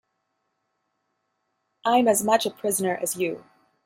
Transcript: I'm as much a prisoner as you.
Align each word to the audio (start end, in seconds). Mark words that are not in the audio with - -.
I'm 1.85 2.07
as 2.07 2.23
much 2.23 2.47
a 2.47 2.49
prisoner 2.49 2.97
as 3.03 3.17
you. 3.17 3.43